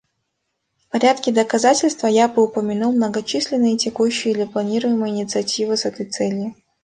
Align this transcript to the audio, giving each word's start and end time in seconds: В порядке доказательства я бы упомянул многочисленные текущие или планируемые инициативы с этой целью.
В 0.79 0.87
порядке 0.87 1.31
доказательства 1.31 2.07
я 2.07 2.27
бы 2.27 2.43
упомянул 2.45 2.91
многочисленные 2.91 3.77
текущие 3.77 4.33
или 4.33 4.45
планируемые 4.45 5.13
инициативы 5.13 5.77
с 5.77 5.85
этой 5.85 6.07
целью. 6.07 6.55